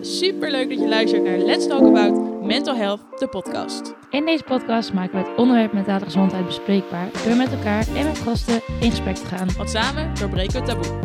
Super 0.00 0.50
leuk 0.50 0.68
dat 0.68 0.78
je 0.78 0.88
luistert 0.88 1.22
naar 1.22 1.38
Let's 1.38 1.66
Talk 1.66 1.80
About 1.80 2.42
Mental 2.42 2.76
Health, 2.76 3.00
de 3.18 3.28
podcast. 3.28 3.94
In 4.10 4.24
deze 4.24 4.42
podcast 4.42 4.92
maken 4.92 5.12
we 5.12 5.28
het 5.28 5.38
onderwerp 5.38 5.72
mentale 5.72 6.04
gezondheid 6.04 6.46
bespreekbaar 6.46 7.08
door 7.26 7.36
met 7.36 7.52
elkaar 7.52 7.86
en 7.96 8.04
met 8.04 8.18
gasten 8.18 8.60
in 8.80 8.90
gesprek 8.90 9.16
te 9.16 9.26
gaan. 9.26 9.48
Want 9.56 9.70
samen 9.70 10.14
doorbreken 10.14 10.52
we 10.52 10.58
het 10.58 10.66
taboe. 10.66 10.98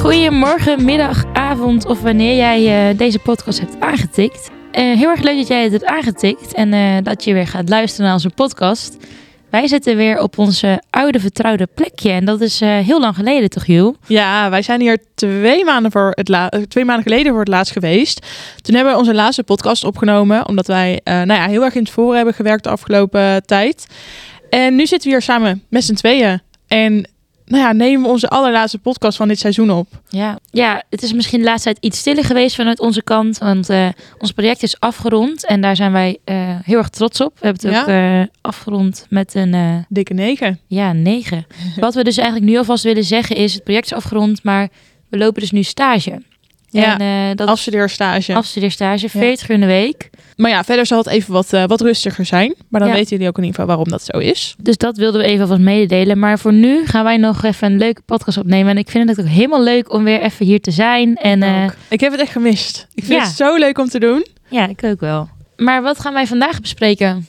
Goedemorgen, 0.00 0.84
middag, 0.84 1.24
avond 1.32 1.86
of 1.86 2.02
wanneer 2.02 2.36
jij 2.36 2.90
eh, 2.90 2.98
deze 2.98 3.18
podcast 3.18 3.60
hebt 3.60 3.80
aangetikt. 3.80 4.50
Eh, 4.70 4.82
heel 4.82 5.08
erg 5.08 5.22
leuk 5.22 5.36
dat 5.36 5.46
jij 5.46 5.62
het 5.62 5.72
hebt 5.72 5.84
aangetikt 5.84 6.54
en 6.54 6.72
eh, 6.72 6.96
dat 7.02 7.24
je 7.24 7.32
weer 7.32 7.46
gaat 7.46 7.68
luisteren 7.68 8.04
naar 8.04 8.14
onze 8.14 8.30
podcast. 8.30 8.96
Wij 9.50 9.66
zitten 9.68 9.96
weer 9.96 10.20
op 10.20 10.38
onze 10.38 10.82
oude 10.90 11.20
vertrouwde 11.20 11.66
plekje 11.74 12.10
en 12.10 12.24
dat 12.24 12.40
is 12.40 12.60
eh, 12.60 12.78
heel 12.78 13.00
lang 13.00 13.14
geleden 13.14 13.50
toch, 13.50 13.66
Jules? 13.66 13.94
Ja, 14.06 14.50
wij 14.50 14.62
zijn 14.62 14.80
hier 14.80 14.98
twee 15.14 15.64
maanden, 15.64 15.90
voor 15.92 16.12
het 16.14 16.28
la- 16.28 16.50
eh, 16.50 16.60
twee 16.62 16.84
maanden 16.84 17.02
geleden 17.04 17.30
voor 17.30 17.40
het 17.40 17.48
laatst 17.48 17.72
geweest. 17.72 18.26
Toen 18.62 18.74
hebben 18.74 18.92
we 18.92 18.98
onze 18.98 19.14
laatste 19.14 19.42
podcast 19.42 19.84
opgenomen, 19.84 20.48
omdat 20.48 20.66
wij 20.66 21.00
eh, 21.04 21.14
nou 21.14 21.40
ja, 21.40 21.46
heel 21.48 21.64
erg 21.64 21.74
in 21.74 21.82
het 21.82 21.90
voor 21.90 22.14
hebben 22.16 22.34
gewerkt 22.34 22.64
de 22.64 22.70
afgelopen 22.70 23.46
tijd. 23.46 23.86
En 24.50 24.76
nu 24.76 24.86
zitten 24.86 25.08
we 25.08 25.14
hier 25.14 25.22
samen 25.24 25.62
met 25.68 25.84
z'n 25.84 25.94
tweeën. 25.94 26.40
En 26.66 27.08
nou 27.46 27.62
ja, 27.62 27.72
nemen 27.72 28.02
we 28.02 28.08
onze 28.08 28.28
allerlaatste 28.28 28.78
podcast 28.78 29.16
van 29.16 29.28
dit 29.28 29.38
seizoen 29.38 29.70
op. 29.70 29.88
Ja. 30.08 30.38
ja, 30.50 30.82
het 30.90 31.02
is 31.02 31.12
misschien 31.12 31.38
de 31.38 31.44
laatste 31.44 31.72
tijd 31.72 31.84
iets 31.84 31.98
stiller 31.98 32.24
geweest 32.24 32.56
vanuit 32.56 32.80
onze 32.80 33.02
kant. 33.02 33.38
Want 33.38 33.68
eh, 33.68 33.88
ons 34.18 34.32
project 34.32 34.62
is 34.62 34.80
afgerond 34.80 35.46
en 35.46 35.60
daar 35.60 35.76
zijn 35.76 35.92
wij 35.92 36.18
eh, 36.24 36.36
heel 36.62 36.78
erg 36.78 36.88
trots 36.88 37.20
op. 37.20 37.32
We 37.40 37.46
hebben 37.46 37.70
het 37.70 37.80
ook 37.80 37.88
eh, 37.88 38.22
afgerond 38.40 39.06
met 39.08 39.34
een 39.34 39.84
Dikke 39.88 40.14
negen. 40.14 40.60
ja, 40.66 40.92
negen. 40.92 41.46
Wat 41.76 41.94
we 41.94 42.04
dus 42.04 42.16
eigenlijk 42.16 42.50
nu 42.50 42.58
alvast 42.58 42.84
willen 42.84 43.04
zeggen 43.04 43.36
is, 43.36 43.54
het 43.54 43.64
project 43.64 43.84
is 43.86 43.92
afgerond, 43.92 44.42
maar 44.42 44.68
we 45.08 45.18
lopen 45.18 45.40
dus 45.40 45.50
nu 45.50 45.62
stage. 45.62 46.22
Ja, 46.80 46.98
en 46.98 47.30
eh, 47.30 47.36
dat 47.36 47.48
afstudeerstage. 47.48 48.34
afstudeerstage, 48.34 49.08
40 49.08 49.48
uur 49.48 49.54
in 49.54 49.60
de 49.60 49.66
week. 49.66 50.10
Maar 50.36 50.50
ja, 50.50 50.64
verder 50.64 50.86
zal 50.86 50.98
het 50.98 51.06
even 51.06 51.32
wat, 51.32 51.52
eh, 51.52 51.64
wat 51.66 51.80
rustiger 51.80 52.24
zijn. 52.24 52.54
Maar 52.68 52.80
dan 52.80 52.88
Ja. 52.88 52.94
weten 52.96 53.10
jullie 53.10 53.28
ook 53.28 53.36
in 53.38 53.42
ieder 53.44 53.60
geval 53.60 53.74
waarom 53.76 53.88
dat 53.92 54.04
zo 54.04 54.18
is. 54.18 54.54
Dus 54.58 54.76
dat 54.76 54.96
wilden 54.96 55.20
we 55.20 55.26
even 55.26 55.40
alvast 55.40 55.60
mededelen. 55.60 56.18
Maar 56.18 56.38
voor 56.38 56.52
nu 56.52 56.86
gaan 56.86 57.04
wij 57.04 57.16
nog 57.16 57.42
even 57.44 57.72
een 57.72 57.78
leuke 57.78 58.00
podcast 58.06 58.38
opnemen. 58.38 58.70
En 58.70 58.78
ik 58.78 58.90
vind 58.90 59.08
het 59.08 59.20
ook 59.20 59.26
helemaal 59.26 59.62
leuk 59.62 59.92
om 59.92 60.04
weer 60.04 60.20
even 60.20 60.46
hier 60.46 60.60
te 60.60 60.70
zijn. 60.70 61.16
En 61.16 61.42
eh. 61.42 61.64
Ik 61.88 62.00
heb 62.00 62.12
het 62.12 62.20
echt 62.20 62.32
gemist. 62.32 62.86
Ik 62.94 63.04
vind 63.04 63.20
Ja. 63.20 63.26
het 63.26 63.36
zo 63.36 63.56
leuk 63.56 63.78
om 63.78 63.88
te 63.88 63.98
doen. 64.00 64.26
ja, 64.48 64.68
ik 64.68 64.84
ook 64.84 65.00
wel. 65.00 65.28
Maar 65.56 65.82
wat 65.82 66.00
gaan 66.00 66.12
wij 66.12 66.26
vandaag 66.26 66.60
bespreken? 66.60 67.26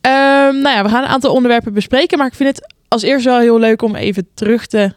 Ehm, 0.00 0.60
nou 0.60 0.68
ja, 0.76 0.82
we 0.82 0.88
gaan 0.88 1.02
een 1.02 1.08
aantal 1.08 1.32
onderwerpen 1.34 1.72
bespreken. 1.72 2.18
Maar 2.18 2.26
ik 2.26 2.34
vind 2.34 2.48
het 2.56 2.74
als 2.88 3.02
eerst 3.02 3.24
wel 3.24 3.38
heel 3.38 3.58
leuk 3.58 3.82
om 3.82 3.94
even 3.96 4.28
terug 4.34 4.66
te 4.66 4.92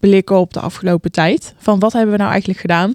blikken 0.00 0.38
op 0.38 0.52
de 0.52 0.60
afgelopen 0.60 1.10
tijd. 1.12 1.54
Van 1.58 1.78
wat 1.78 1.92
hebben 1.92 2.10
we 2.12 2.18
nou 2.18 2.30
eigenlijk 2.30 2.60
gedaan? 2.60 2.92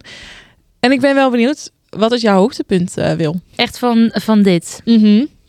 En 0.80 0.92
ik 0.92 1.02
ben 1.02 1.16
wel 1.16 1.30
benieuwd, 1.32 1.72
wat 1.90 2.12
is 2.12 2.22
jouw 2.22 2.38
hoogtepunt, 2.38 2.98
eh, 2.98 3.12
Wil? 3.14 3.42
Echt 3.56 3.80
van, 3.80 4.10
van 4.14 4.42
dit. 4.42 4.82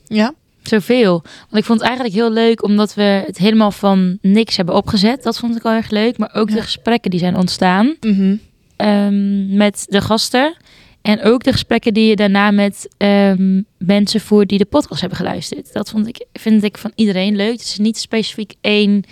Ja. 0.07 0.35
Zoveel. 0.63 1.23
Want 1.23 1.57
ik 1.57 1.65
vond 1.65 1.79
het 1.81 1.89
eigenlijk 1.89 2.17
heel 2.17 2.31
leuk 2.31 2.63
omdat 2.63 2.95
we 2.95 3.23
het 3.27 3.39
helemaal 3.39 3.71
van 3.71 4.19
niks 4.21 4.57
hebben 4.57 4.75
opgezet. 4.75 5.23
Dat 5.23 5.39
vond 5.39 5.57
ik 5.57 5.63
wel 5.63 5.73
erg 5.73 5.91
leuk. 5.91 6.19
Maar 6.19 6.31
ook 6.35 6.49
Ja. 6.49 6.55
de 6.55 6.63
gesprekken 6.63 7.11
die 7.11 7.21
zijn 7.21 7.37
ontstaan. 7.37 7.97
Mhm. 8.01 8.37
ehm, 8.77 9.57
met 9.57 9.85
de 9.89 10.01
gasten. 10.01 10.57
En 11.03 11.23
ook 11.23 11.43
de 11.45 11.53
gesprekken 11.53 11.95
die 11.95 12.07
je 12.09 12.17
daarna 12.17 12.51
met 12.51 12.89
ehm, 12.97 13.61
mensen 13.79 14.21
voert 14.21 14.49
die 14.49 14.59
de 14.59 14.65
podcast 14.65 15.01
hebben 15.01 15.19
geluisterd. 15.19 15.73
Dat 15.73 15.91
vond 15.91 16.07
ik, 16.07 16.27
vind 16.33 16.63
ik 16.63 16.79
van 16.79 16.93
iedereen 16.95 17.37
leuk. 17.37 17.53
Het 17.53 17.61
is 17.61 17.79
niet 17.79 17.99
specifiek 17.99 18.55
één 18.61 19.03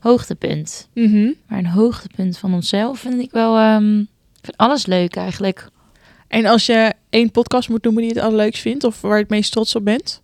hoogtepunt. 0.00 0.88
Mhm. 0.94 1.30
Maar 1.48 1.58
een 1.58 1.66
hoogtepunt 1.66 2.38
van 2.38 2.54
onszelf 2.54 2.98
vind 2.98 3.20
ik 3.20 3.30
wel... 3.30 3.56
ehm, 3.56 3.98
ik 4.00 4.46
vind 4.46 4.56
alles 4.56 4.86
leuk 4.86 5.16
eigenlijk. 5.16 5.68
En 6.28 6.46
als 6.46 6.66
je 6.66 6.92
één 7.10 7.30
podcast 7.30 7.68
moet 7.68 7.82
noemen 7.82 8.02
die 8.02 8.12
je 8.12 8.18
het 8.18 8.26
allerleukst 8.28 8.62
vindt... 8.62 8.84
of 8.84 9.00
waar 9.00 9.14
je 9.14 9.22
het 9.22 9.30
meest 9.30 9.52
trots 9.52 9.74
op 9.74 9.84
bent? 9.84 10.22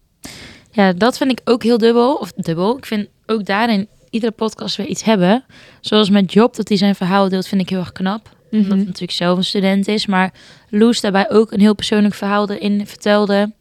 Ja, 0.71 0.93
dat 0.93 1.17
vind 1.17 1.31
ik 1.31 1.41
ook 1.45 1.63
heel 1.63 1.79
dubbel. 1.79 2.15
Of 2.15 2.33
dubbel. 2.33 2.77
Ik 2.77 2.87
vind 2.87 3.09
ook 3.27 3.45
daarin 3.45 3.89
iedere 4.11 4.33
podcast 4.33 4.77
weer 4.77 4.87
iets 4.87 5.03
hebben. 5.03 5.45
Zoals 5.81 6.11
met 6.11 6.33
Job, 6.33 6.57
dat 6.57 6.69
hij 6.69 6.77
zijn 6.77 6.95
verhaal 6.95 7.29
deelt, 7.29 7.47
vind 7.47 7.61
ik 7.61 7.69
heel 7.69 7.79
erg 7.79 7.93
knap. 7.93 8.35
Omdat 8.51 8.69
hij 8.69 8.79
natuurlijk 8.79 9.13
zelf 9.13 9.39
een 9.39 9.45
student 9.45 9.89
is. 9.89 10.07
Maar 10.07 10.33
Loes 10.71 11.01
daarbij 11.01 11.31
ook 11.31 11.53
een 11.53 11.61
heel 11.61 11.75
persoonlijk 11.75 12.15
verhaal 12.15 12.51
erin 12.51 12.87
vertelde. 12.87 13.53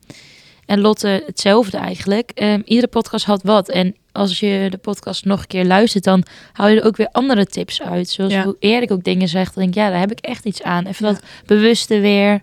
En 0.66 0.80
Lotte 0.82 1.24
hetzelfde 1.26 1.78
eigenlijk. 1.78 2.32
Ehm, 2.34 2.62
iedere 2.66 2.88
podcast 2.88 3.26
had 3.26 3.44
wat. 3.44 3.70
En 3.70 3.96
als 4.12 4.40
je 4.40 4.68
de 4.70 4.78
podcast 4.78 5.26
nog 5.26 5.40
een 5.40 5.48
keer 5.48 5.66
luistert, 5.66 6.04
dan 6.04 6.24
haal 6.54 6.68
je 6.68 6.80
er 6.80 6.86
ook 6.88 6.98
weer 6.98 7.10
andere 7.12 7.46
tips 7.46 7.82
uit. 7.82 8.10
Zoals 8.10 8.34
Ja. 8.34 8.44
hoe 8.44 8.56
Erik 8.60 8.92
ook 8.92 9.04
dingen 9.04 9.28
zegt. 9.28 9.54
Dan 9.56 9.64
denk 9.64 9.76
ik, 9.76 9.82
ja, 9.82 9.90
daar 9.90 10.00
heb 10.00 10.12
ik 10.12 10.20
echt 10.20 10.46
iets 10.46 10.64
aan. 10.64 10.86
Even 10.86 11.06
Ja. 11.08 11.12
dat 11.14 11.24
bewuste 11.46 12.00
weer. 12.00 12.42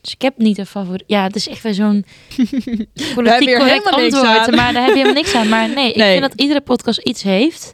Dus 0.00 0.12
ik 0.12 0.22
heb 0.22 0.34
niet 0.38 0.58
een 0.58 0.66
favoriet. 0.66 1.04
Ja, 1.06 1.22
het 1.22 1.36
is 1.36 1.48
echt 1.48 1.62
weer 1.62 1.74
zo'n 1.74 2.04
politiek 3.14 3.56
correct 3.56 3.90
antwoord. 3.90 4.50
Maar 4.54 4.72
daar 4.72 4.82
heb 4.84 4.88
je 4.88 4.92
helemaal 4.92 5.12
niks 5.12 5.34
aan. 5.34 5.48
Maar 5.48 5.68
nee, 5.68 5.88
ik 5.90 5.96
Nee. 5.96 6.18
vind 6.18 6.30
dat 6.30 6.40
iedere 6.40 6.60
podcast 6.60 6.98
iets 6.98 7.22
heeft. 7.22 7.72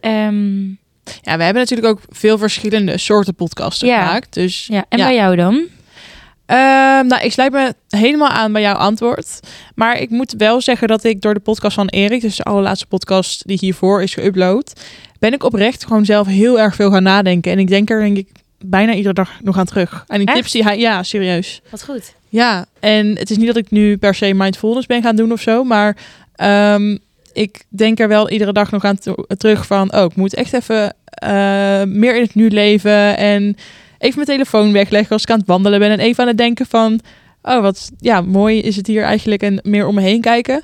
Ehm, 0.00 0.66
Ja, 1.22 1.36
we 1.36 1.42
hebben 1.42 1.62
natuurlijk 1.62 1.88
ook 1.88 2.00
veel 2.08 2.38
verschillende 2.38 2.98
soorten 2.98 3.34
podcasten 3.34 3.88
Ja. 3.88 4.06
gemaakt. 4.06 4.34
Dus 4.34 4.66
ja, 4.66 4.84
en 4.88 4.98
bij 4.98 5.14
jou 5.14 5.36
dan? 5.36 5.64
Ehm, 6.52 7.06
nou, 7.06 7.22
ik 7.22 7.32
sluit 7.32 7.52
me 7.52 7.74
helemaal 7.88 8.28
aan 8.28 8.52
bij 8.52 8.62
jouw 8.62 8.74
antwoord. 8.74 9.40
Maar 9.74 9.98
ik 9.98 10.10
moet 10.10 10.34
wel 10.36 10.60
zeggen 10.60 10.88
dat 10.88 11.04
ik 11.04 11.20
door 11.20 11.34
de 11.34 11.40
podcast 11.40 11.74
van 11.74 11.88
Erik, 11.88 12.20
dus 12.20 12.36
de 12.36 12.42
allerlaatste 12.42 12.86
podcast 12.86 13.46
die 13.46 13.58
hiervoor 13.60 14.02
is 14.02 14.16
geüpload, 14.20 14.80
ben 15.18 15.32
ik 15.32 15.44
oprecht 15.44 15.84
gewoon 15.84 16.04
zelf 16.04 16.26
heel 16.26 16.60
erg 16.60 16.74
veel 16.74 16.90
gaan 16.90 17.02
nadenken. 17.02 17.52
En 17.52 17.58
ik 17.58 17.68
denk 17.68 17.90
er 17.90 18.00
denk 18.00 18.16
ik 18.16 18.28
bijna 18.64 18.94
iedere 18.94 19.14
dag 19.14 19.30
nog 19.42 19.58
aan 19.58 19.64
terug. 19.64 20.04
En 20.06 20.18
die 20.18 20.26
Echt? 20.26 20.36
tips 20.36 20.52
die 20.52 20.62
hij, 20.62 20.78
ja, 20.78 21.02
serieus. 21.02 21.60
Wat 21.70 21.84
goed. 21.84 22.14
Ja, 22.28 22.66
en 22.80 23.16
het 23.18 23.30
is 23.30 23.36
niet 23.36 23.46
dat 23.46 23.56
ik 23.56 23.70
nu 23.70 23.96
per 23.96 24.14
se 24.14 24.34
mindfulness 24.34 24.86
ben 24.86 25.02
gaan 25.02 25.16
doen 25.16 25.32
of 25.32 25.40
zo, 25.40 25.64
maar 25.64 25.96
ehm, 26.34 26.96
ik 27.32 27.64
denk 27.68 28.00
er 28.00 28.08
wel 28.08 28.30
iedere 28.30 28.52
dag 28.52 28.70
nog 28.70 28.84
aan 28.84 28.98
terug 29.36 29.66
van, 29.66 29.94
oh, 29.94 30.04
ik 30.04 30.16
moet 30.16 30.34
echt 30.34 30.52
even 30.52 30.94
eh, 31.04 31.82
meer 31.82 32.16
in 32.16 32.22
het 32.22 32.34
nu 32.34 32.50
leven 32.50 33.16
en 33.16 33.56
even 34.02 34.14
mijn 34.14 34.26
telefoon 34.38 34.72
wegleggen 34.72 35.12
als 35.12 35.22
ik 35.22 35.30
aan 35.30 35.38
het 35.38 35.46
wandelen 35.46 35.78
ben 35.78 35.90
en 35.90 35.98
even 35.98 36.22
aan 36.22 36.28
het 36.28 36.38
denken 36.38 36.66
van, 36.66 37.00
oh, 37.42 37.60
wat 37.60 37.90
ja, 37.98 38.20
mooi 38.20 38.58
is 38.60 38.76
het 38.76 38.86
hier 38.86 39.02
eigenlijk 39.02 39.42
en 39.42 39.60
meer 39.62 39.86
om 39.86 39.94
me 39.94 40.00
heen 40.00 40.20
kijken. 40.20 40.62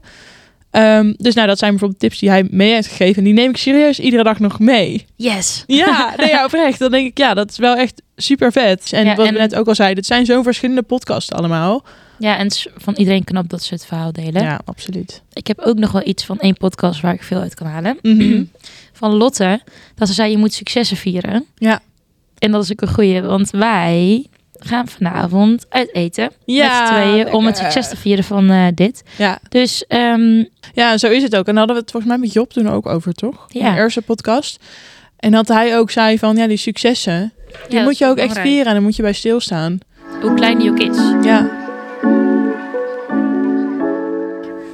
Ehm, 0.70 1.12
dus 1.16 1.34
nou, 1.34 1.46
dat 1.46 1.58
zijn 1.58 1.70
bijvoorbeeld 1.70 2.00
tips 2.00 2.18
die 2.18 2.28
hij 2.28 2.46
mee 2.50 2.72
heeft 2.72 2.88
gegeven 2.88 3.16
en 3.16 3.24
die 3.24 3.32
neem 3.32 3.50
ik 3.50 3.56
serieus 3.56 3.98
iedere 3.98 4.22
dag 4.22 4.38
nog 4.38 4.58
mee. 4.58 5.06
Yes. 5.16 5.64
Ja, 5.66 6.12
nee, 6.16 6.28
ja, 6.28 6.44
oprecht. 6.44 6.78
Dan 6.78 6.90
denk 6.90 7.06
ik, 7.06 7.18
ja, 7.18 7.34
dat 7.34 7.50
is 7.50 7.58
wel 7.58 7.76
echt 7.76 8.02
super 8.16 8.52
vet. 8.52 8.92
En 8.92 9.04
Ja, 9.04 9.14
wat 9.14 9.26
en- 9.26 9.32
we 9.32 9.38
net 9.38 9.54
ook 9.54 9.68
al 9.68 9.74
zeiden, 9.74 9.96
het 9.98 10.06
zijn 10.06 10.26
zo'n 10.26 10.42
verschillende 10.42 10.82
podcasts 10.82 11.32
allemaal. 11.32 11.84
Ja, 12.18 12.36
en 12.38 12.50
van 12.76 12.94
iedereen 12.94 13.24
knap 13.24 13.48
dat 13.48 13.62
ze 13.62 13.74
het 13.74 13.86
verhaal 13.86 14.12
delen. 14.12 14.42
Ja, 14.42 14.60
absoluut. 14.64 15.22
Ik 15.32 15.46
heb 15.46 15.58
ook 15.60 15.76
nog 15.78 15.92
wel 15.92 16.06
iets 16.06 16.24
van 16.24 16.38
één 16.40 16.54
podcast 16.56 17.00
waar 17.00 17.14
ik 17.14 17.22
veel 17.22 17.40
uit 17.40 17.54
kan 17.54 17.66
halen. 17.66 17.98
Mhm. 18.02 18.42
Van 18.92 19.12
Lotte. 19.14 19.60
Dat 19.94 20.08
ze 20.08 20.14
zei, 20.14 20.30
je 20.30 20.38
moet 20.38 20.52
successen 20.52 20.96
vieren. 20.96 21.44
Ja. 21.56 21.80
En 22.38 22.50
dat 22.50 22.62
is 22.62 22.72
ook 22.72 22.80
een 22.80 22.94
goeie, 22.94 23.22
want 23.22 23.50
wij 23.50 24.26
gaan 24.58 24.88
vanavond 24.88 25.66
uit 25.68 25.94
eten. 25.94 26.30
met 26.46 26.56
z'n 26.72 26.86
tweeën 26.86 27.32
om 27.32 27.46
het 27.46 27.56
succes 27.56 27.88
te 27.88 27.96
vieren 27.96 28.24
van 28.24 28.50
eh, 28.50 28.66
dit. 28.74 29.02
Ja. 29.16 29.38
Dus 29.48 29.86
ehm, 29.86 30.44
ja, 30.74 30.98
zo 30.98 31.08
is 31.08 31.22
het 31.22 31.36
ook. 31.36 31.46
En 31.46 31.54
daar 31.54 31.66
hadden 31.66 31.74
we 31.76 31.82
het 31.82 31.90
volgens 31.90 32.12
mij 32.12 32.20
met 32.20 32.32
Job 32.32 32.52
toen 32.52 32.68
ook 32.68 32.86
over, 32.86 33.12
toch? 33.12 33.46
In 33.48 33.60
Ja. 33.60 33.70
de 33.74 33.80
eerste 33.80 34.02
podcast. 34.02 34.64
En 35.16 35.30
dat 35.30 35.48
hij 35.48 35.78
ook 35.78 35.90
zei 35.90 36.18
van, 36.18 36.36
ja, 36.36 36.46
die 36.46 36.56
successen, 36.56 37.32
die 37.68 37.78
ja, 37.78 37.84
moet 37.84 37.98
je 37.98 38.06
ook 38.06 38.16
echt 38.18 38.38
vieren 38.38 38.66
en 38.66 38.74
dan 38.74 38.82
moet 38.82 38.96
je 38.96 39.02
bij 39.02 39.12
stilstaan. 39.12 39.78
Hoe 40.20 40.34
klein 40.34 40.58
die 40.58 40.70
ook 40.70 40.78
is. 40.78 40.96
Ja. 41.22 41.50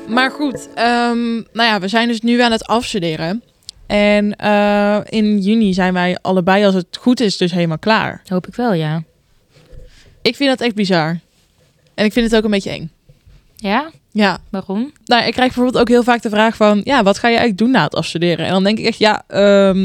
Maar 0.09 0.31
goed, 0.31 0.69
ehm, 0.75 1.33
nou 1.35 1.69
ja, 1.69 1.81
we 1.81 1.89
zijn 1.89 2.09
dus 2.09 2.21
nu 2.21 2.41
aan 2.41 2.53
het 2.53 2.67
afstuderen. 2.67 3.43
En 3.87 4.37
eh, 4.37 4.99
in 5.09 5.39
juni 5.39 5.75
zijn 5.75 5.93
wij 5.93 6.19
allebei, 6.23 6.65
als 6.65 6.75
het 6.75 6.87
goed 7.01 7.21
is, 7.21 7.37
dus 7.37 7.53
helemaal 7.53 7.79
klaar. 7.79 8.23
Hoop 8.29 8.47
ik 8.47 8.55
wel, 8.55 8.73
ja. 8.73 9.03
Ik 10.23 10.37
vind 10.37 10.51
dat 10.51 10.61
echt 10.61 10.75
bizar. 10.75 11.19
En 11.95 12.05
ik 12.05 12.13
vind 12.13 12.27
het 12.27 12.37
ook 12.37 12.45
een 12.45 12.51
beetje 12.51 12.71
eng. 12.71 12.91
Ja? 13.57 13.91
Ja, 14.13 14.39
Waarom? 14.51 14.93
nou, 15.05 15.25
ik 15.25 15.33
krijg 15.33 15.55
bijvoorbeeld 15.55 15.79
ook 15.79 15.89
heel 15.89 16.03
vaak 16.03 16.23
de 16.23 16.29
vraag 16.31 16.57
van... 16.57 16.81
ja, 16.85 17.03
wat 17.03 17.19
ga 17.19 17.29
je 17.29 17.37
eigenlijk 17.37 17.59
doen 17.59 17.71
na 17.71 17.85
het 17.85 17.95
afstuderen? 17.95 18.47
En 18.47 18.53
dan 18.53 18.65
denk 18.65 18.79
ik 18.79 18.85
echt, 18.85 18.99
ja, 18.99 19.23
ehm, 19.27 19.79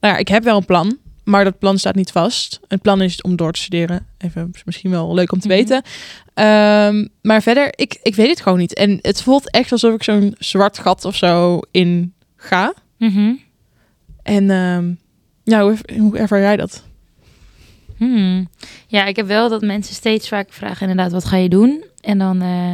nou 0.00 0.14
ja, 0.14 0.16
ik 0.16 0.28
heb 0.28 0.42
wel 0.44 0.56
een 0.56 0.64
plan... 0.64 0.98
maar 1.24 1.44
dat 1.44 1.58
plan 1.58 1.78
staat 1.78 1.94
niet 1.94 2.10
vast. 2.12 2.60
Het 2.68 2.82
plan 2.82 3.00
is 3.02 3.20
om 3.22 3.36
door 3.36 3.52
te 3.52 3.60
studeren. 3.60 4.06
Even 4.18 4.50
is 4.52 4.64
misschien 4.64 4.90
wel 4.90 5.14
leuk 5.14 5.32
om 5.32 5.40
te 5.40 5.48
Mhm. 5.48 5.56
weten. 5.56 5.82
Ehm, 6.34 7.06
maar 7.22 7.42
verder, 7.42 7.72
ik, 7.76 7.98
ik 8.02 8.14
weet 8.14 8.28
het 8.28 8.40
gewoon 8.40 8.58
niet. 8.58 8.74
En 8.74 8.98
het 9.02 9.22
voelt 9.22 9.50
echt 9.50 9.72
alsof 9.72 9.94
ik 9.94 10.02
zo'n 10.02 10.34
zwart 10.38 10.78
gat 10.78 11.04
of 11.04 11.16
zo 11.16 11.60
in 11.70 12.14
ga. 12.36 12.74
Mhm. 13.02 13.32
En 14.22 14.50
ehm, 14.50 14.92
ja, 15.44 15.62
hoe, 15.62 15.76
hoe 15.98 16.18
ervaar 16.18 16.40
jij 16.40 16.56
dat? 16.56 16.84
Hmm. 17.96 18.48
Ja, 18.86 19.04
ik 19.06 19.16
heb 19.16 19.26
wel 19.26 19.48
dat 19.48 19.62
mensen 19.62 19.94
steeds 19.94 20.28
vaak 20.28 20.52
vragen 20.52 20.88
inderdaad, 20.88 21.12
wat 21.12 21.24
ga 21.24 21.36
je 21.36 21.48
doen? 21.48 21.84
En 22.00 22.18
dan, 22.18 22.42
eh, 22.42 22.72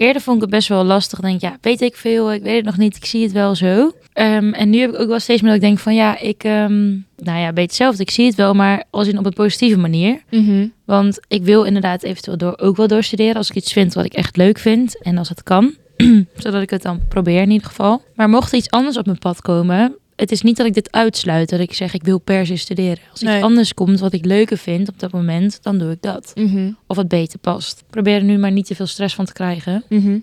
Eerder 0.00 0.22
vond 0.22 0.36
ik 0.36 0.42
het 0.42 0.50
best 0.50 0.68
wel 0.68 0.84
lastig. 0.84 1.20
Denk 1.20 1.40
ja, 1.40 1.58
weet 1.60 1.80
ik 1.80 1.96
veel, 1.96 2.32
ik 2.32 2.42
weet 2.42 2.56
het 2.56 2.64
nog 2.64 2.76
niet, 2.76 2.96
ik 2.96 3.04
zie 3.04 3.22
het 3.22 3.32
wel 3.32 3.54
zo. 3.54 3.92
Ehm, 4.12 4.52
en 4.52 4.70
nu 4.70 4.80
heb 4.80 4.90
ik 4.90 5.00
ook 5.00 5.08
wel 5.08 5.20
steeds 5.20 5.40
meer 5.40 5.50
dat 5.50 5.60
ik 5.60 5.66
denk 5.66 5.78
van 5.78 5.94
ja, 5.94 6.18
ik, 6.18 6.44
ehm, 6.44 6.88
nou 7.16 7.38
ja, 7.38 7.52
weet 7.52 7.66
hetzelfde, 7.66 8.02
ik 8.02 8.10
zie 8.10 8.26
het 8.26 8.34
wel, 8.34 8.54
maar 8.54 8.84
als 8.90 9.08
in 9.08 9.18
op 9.18 9.26
een 9.26 9.32
positieve 9.32 9.78
manier. 9.78 10.22
Mhm. 10.30 10.66
Want 10.84 11.20
ik 11.28 11.42
wil 11.42 11.64
inderdaad 11.64 12.02
eventueel 12.02 12.36
door, 12.36 12.58
ook 12.58 12.76
wel 12.76 12.86
doorstuderen 12.86 13.34
als 13.34 13.50
ik 13.50 13.56
iets 13.56 13.72
vind 13.72 13.94
wat 13.94 14.04
ik 14.04 14.14
echt 14.14 14.36
leuk 14.36 14.58
vind 14.58 15.02
en 15.02 15.18
als 15.18 15.28
het 15.28 15.42
kan. 15.42 15.74
Zodat 16.36 16.62
ik 16.62 16.70
het 16.70 16.82
dan 16.82 17.00
probeer 17.08 17.40
in 17.42 17.50
ieder 17.50 17.66
geval. 17.66 18.02
Maar 18.14 18.28
mocht 18.28 18.52
er 18.52 18.58
iets 18.58 18.70
anders 18.70 18.96
op 18.96 19.06
mijn 19.06 19.18
pad 19.18 19.40
komen, 19.40 19.94
het 20.16 20.30
is 20.32 20.42
niet 20.42 20.56
dat 20.56 20.66
ik 20.66 20.74
dit 20.74 20.92
uitsluit, 20.92 21.48
dat 21.48 21.60
ik 21.60 21.72
zeg 21.72 21.94
ik 21.94 22.02
wil 22.02 22.18
per 22.18 22.46
se 22.46 22.56
studeren. 22.56 22.98
Als 23.10 23.20
Nee. 23.20 23.34
iets 23.34 23.44
anders 23.44 23.74
komt 23.74 24.00
wat 24.00 24.12
ik 24.12 24.24
leuker 24.24 24.56
vind 24.58 24.88
op 24.88 24.98
dat 25.00 25.12
moment, 25.12 25.58
dan 25.62 25.78
doe 25.78 25.90
ik 25.90 26.02
dat. 26.02 26.32
Mhm. 26.34 26.70
Of 26.86 26.96
wat 26.96 27.08
beter 27.08 27.38
past. 27.38 27.78
Ik 27.80 27.86
probeer 27.90 28.14
er 28.14 28.24
nu 28.24 28.38
maar 28.38 28.52
niet 28.52 28.66
te 28.66 28.74
veel 28.74 28.86
stress 28.86 29.14
van 29.14 29.24
te 29.24 29.32
krijgen. 29.32 29.84
Mhm. 29.88 30.18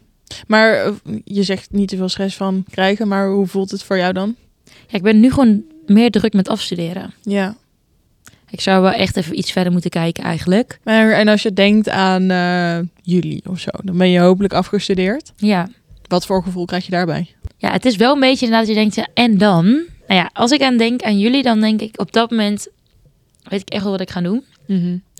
Maar 0.47 0.73
eh, 0.73 0.91
je 1.23 1.43
zegt 1.43 1.71
niet 1.71 1.87
te 1.89 1.97
veel 1.97 2.09
stress 2.09 2.35
van 2.35 2.63
krijgen, 2.69 3.07
maar 3.07 3.29
hoe 3.29 3.47
voelt 3.47 3.71
het 3.71 3.83
voor 3.83 3.97
jou 3.97 4.13
dan? 4.13 4.35
Ja, 4.65 4.97
ik 4.97 5.01
ben 5.03 5.19
nu 5.19 5.31
gewoon 5.31 5.63
meer 5.85 6.11
druk 6.11 6.33
met 6.33 6.47
afstuderen. 6.49 7.13
Ja. 7.21 7.55
Ik 8.49 8.61
zou 8.61 8.81
wel 8.81 8.91
echt 8.91 9.17
even 9.17 9.37
iets 9.37 9.51
verder 9.51 9.71
moeten 9.71 9.89
kijken 9.89 10.23
eigenlijk. 10.23 10.79
Maar, 10.83 11.11
en 11.11 11.27
als 11.27 11.41
je 11.41 11.53
denkt 11.53 11.89
aan 11.89 12.29
eh, 12.29 12.79
juli 13.01 13.41
of 13.45 13.59
zo, 13.59 13.69
dan 13.83 13.97
ben 13.97 14.09
je 14.09 14.19
hopelijk 14.19 14.53
afgestudeerd. 14.53 15.31
Ja. 15.37 15.69
Wat 16.07 16.25
voor 16.25 16.43
gevoel 16.43 16.65
krijg 16.65 16.85
je 16.85 16.91
daarbij? 16.91 17.35
ja, 17.57 17.71
het 17.71 17.85
is 17.85 17.95
wel 17.95 18.13
een 18.13 18.19
beetje 18.19 18.45
inderdaad 18.45 18.67
dat 18.67 18.75
je 18.75 18.81
denkt, 18.81 18.95
ja, 18.95 19.07
en 19.13 19.37
dan? 19.37 19.65
Nou 20.07 20.19
ja, 20.19 20.29
als 20.33 20.51
ik 20.51 20.61
aan 20.61 20.77
denk 20.77 21.01
aan 21.01 21.19
jullie, 21.19 21.43
dan 21.43 21.61
denk 21.61 21.81
ik 21.81 21.99
op 21.99 22.11
dat 22.11 22.29
moment, 22.29 22.67
weet 23.43 23.61
ik 23.61 23.69
echt 23.69 23.83
wel 23.83 23.91
wat 23.91 24.01
ik 24.01 24.09
ga 24.09 24.21
doen. 24.21 24.43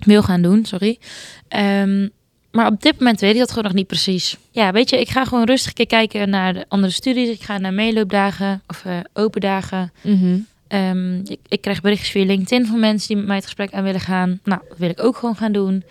Wil 0.06 0.24
gaan 0.24 0.42
doen, 0.42 0.66
sorry. 0.66 1.00
Ehm, 1.48 2.08
maar 2.52 2.68
op 2.68 2.82
dit 2.82 3.00
moment 3.00 3.20
weet 3.20 3.34
ik 3.34 3.40
dat 3.40 3.50
gewoon 3.50 3.64
nog 3.64 3.74
niet 3.74 3.88
precies. 3.88 4.38
Ja, 4.52 4.72
weet 4.72 4.90
je, 4.90 5.00
ik 5.00 5.10
ga 5.10 5.26
gewoon 5.26 5.46
rustig 5.46 5.74
kijken 5.74 6.30
naar 6.30 6.54
de 6.54 6.66
andere 6.68 6.94
studies. 6.94 7.30
Ik 7.30 7.42
ga 7.42 7.58
naar 7.58 7.74
meeloopdagen 7.74 8.62
of 8.68 8.86
eh, 8.86 8.98
open 9.14 9.42
dagen. 9.42 9.92
Mhm. 10.02 10.38
Ehm, 10.68 11.16
ik, 11.16 11.40
ik 11.48 11.62
krijg 11.62 11.81
berichtjes 11.81 12.12
via 12.12 12.25
LinkedIn 12.25 12.66
van 12.66 12.80
mensen 12.80 13.08
die 13.08 13.18
met 13.18 13.25
mij 13.25 13.36
het 13.36 13.46
gesprek 13.46 13.74
aan 13.74 13.84
willen 13.84 14.00
gaan. 14.00 14.40
Nou, 14.44 14.62
dat 14.69 14.78
wil 14.78 14.90
ik 14.90 15.04
ook 15.04 15.18
gewoon 15.18 15.36
gaan 15.36 15.52
doen. 15.52 15.84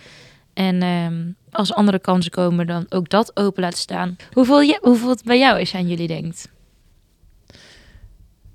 En 0.55 0.83
ehm, 0.83 1.15
als 1.51 1.75
andere 1.75 1.99
kansen 1.99 2.31
komen, 2.31 2.67
dan 2.67 2.87
ook 2.89 3.09
dat 3.09 3.37
open 3.37 3.63
laten 3.63 3.79
staan. 3.79 4.17
Hoeveel, 4.33 4.61
je, 4.61 4.79
hoeveel 4.83 5.09
het 5.09 5.25
bij 5.25 5.39
jou 5.39 5.61
is 5.61 5.75
aan 5.75 5.89
jullie 5.89 6.07
denkt? 6.07 6.49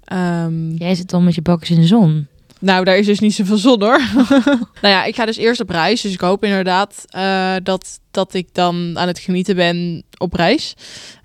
Ehm, 0.04 0.72
Jij 0.72 0.96
zit 0.96 1.10
dan 1.10 1.24
met 1.24 1.36
je 1.36 1.42
bakkers 1.42 1.70
in 1.70 1.80
de 1.82 1.88
zon. 1.88 2.28
Nou, 2.60 2.84
daar 2.84 2.98
is 2.98 3.06
dus 3.06 3.20
niet 3.20 3.34
zoveel 3.34 3.58
zon 3.58 3.82
hoor. 3.82 4.02
nou 4.82 4.94
ja, 4.94 5.04
ik 5.04 5.16
ga 5.16 5.26
dus 5.26 5.38
eerst 5.38 5.62
op 5.62 5.70
reis. 5.70 6.02
Dus 6.02 6.14
ik 6.14 6.20
hoop 6.20 6.44
inderdaad 6.44 7.06
eh, 7.10 7.56
dat, 7.64 8.00
dat 8.12 8.34
ik 8.34 8.48
dan 8.52 9.00
aan 9.00 9.08
het 9.08 9.20
genieten 9.20 9.56
ben 9.56 10.04
op 10.18 10.34
reis. 10.34 10.76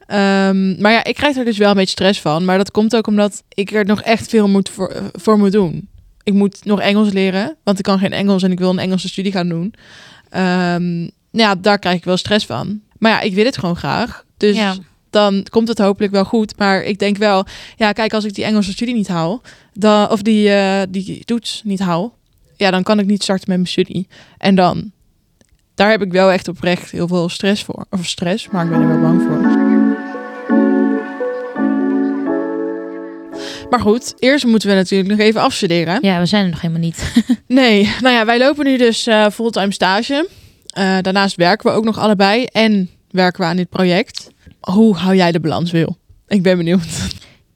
Ehm, 0.06 0.81
maar 0.81 0.93
ja, 0.93 1.05
ik 1.05 1.14
krijg 1.14 1.37
er 1.37 1.44
dus 1.44 1.58
wel 1.58 1.70
een 1.70 1.76
beetje 1.76 1.91
stress 1.91 2.20
van. 2.20 2.44
Maar 2.44 2.58
dat 2.58 2.70
komt 2.70 2.97
ook 2.97 3.06
omdat 3.06 3.43
ik 3.49 3.73
er 3.73 3.85
nog 3.85 4.03
echt 4.03 4.29
veel 4.29 4.49
moet 4.49 4.69
voor, 4.69 5.11
voor 5.12 5.38
moet 5.38 5.53
doen. 5.53 5.88
Ik 6.23 6.32
moet 6.32 6.64
nog 6.64 6.81
Engels 6.81 7.12
leren, 7.12 7.56
want 7.64 7.79
ik 7.79 7.85
kan 7.85 7.99
geen 7.99 8.12
Engels 8.12 8.43
en 8.43 8.53
ik 8.53 8.58
wil 8.58 8.70
een 8.70 8.79
Engelse 8.79 9.08
studie 9.08 9.32
gaan 9.32 9.49
doen. 9.49 9.75
Nou 10.31 11.11
ja, 11.49 11.55
daar 11.55 11.79
krijg 11.79 11.97
ik 11.97 12.05
wel 12.05 12.17
stress 12.17 12.47
van. 12.47 12.81
Maar 12.99 13.11
ja, 13.11 13.20
ik 13.20 13.35
wil 13.35 13.44
het 13.44 13.58
gewoon 13.58 13.76
graag. 13.76 14.25
Dus 14.37 14.56
Ja. 14.56 14.75
dan 15.11 15.47
komt 15.50 15.69
het 15.69 15.79
hopelijk 15.79 16.12
wel 16.12 16.25
goed. 16.25 16.58
Maar 16.58 16.82
ik 16.82 16.99
denk 16.99 17.17
wel, 17.17 17.47
ja, 17.76 17.93
kijk, 17.93 18.14
als 18.14 18.25
ik 18.25 18.35
die 18.35 18.44
Engelse 18.44 18.73
studie 18.73 18.94
niet 18.94 19.08
haal, 19.08 19.43
dan, 19.73 20.11
of 20.11 20.23
die, 20.23 20.50
eh, 20.50 20.82
die 20.88 21.25
toets 21.25 21.61
niet 21.64 21.81
haal, 21.81 22.17
ja, 22.56 22.70
dan 22.70 22.82
kan 22.82 22.99
ik 22.99 23.06
niet 23.06 23.23
starten 23.23 23.44
met 23.49 23.56
mijn 23.56 23.69
studie. 23.69 24.08
En 24.38 24.55
dan, 24.55 24.91
daar 25.75 25.91
heb 25.91 26.03
ik 26.03 26.12
wel 26.12 26.31
echt 26.32 26.49
oprecht 26.49 26.91
heel 26.91 27.08
veel 27.08 27.29
stress 27.29 27.62
voor. 27.64 27.87
Of 27.91 28.06
stress, 28.06 28.49
maar 28.49 28.64
ik 28.64 28.70
ben 28.70 28.81
er 28.81 28.88
wel 28.88 29.00
bang 29.00 29.23
voor. 29.23 29.65
Maar 33.70 33.80
goed, 33.80 34.14
eerst 34.18 34.44
moeten 34.44 34.68
we 34.68 34.74
natuurlijk 34.74 35.10
nog 35.10 35.18
even 35.18 35.40
afstuderen. 35.40 35.98
Ja, 36.00 36.18
we 36.18 36.26
zijn 36.26 36.44
er 36.44 36.50
nog 36.50 36.60
helemaal 36.60 36.82
niet. 36.82 37.12
Nee, 37.46 37.90
nou 38.00 38.14
ja, 38.14 38.24
wij 38.24 38.38
lopen 38.38 38.64
nu 38.64 38.76
dus 38.76 39.06
eh, 39.06 39.26
fulltime 39.30 39.72
stage. 39.72 40.28
Eh, 40.66 40.98
daarnaast 41.00 41.36
werken 41.36 41.70
we 41.70 41.76
ook 41.76 41.84
nog 41.84 41.98
allebei 41.98 42.44
en 42.44 42.90
werken 43.10 43.40
we 43.40 43.46
aan 43.46 43.56
dit 43.56 43.68
project. 43.68 44.30
Hoe 44.60 44.94
hou 44.94 45.16
jij 45.16 45.32
de 45.32 45.40
balans, 45.40 45.70
Wil? 45.70 45.96
Ik 46.28 46.42
ben 46.42 46.56
benieuwd. 46.56 46.84